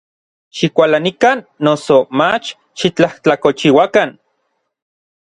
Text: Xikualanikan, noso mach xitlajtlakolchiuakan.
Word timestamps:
Xikualanikan, 0.59 1.37
noso 1.65 1.97
mach 2.19 2.45
xitlajtlakolchiuakan. 2.79 4.09